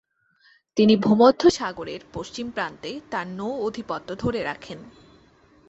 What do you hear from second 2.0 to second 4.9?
পশ্চিম প্রান্তে তার নৌ-আধিপত্য ধরে রাখেন।